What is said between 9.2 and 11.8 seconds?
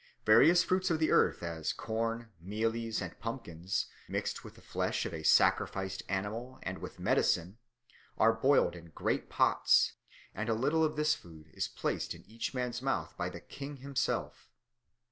pots, and a little of this food is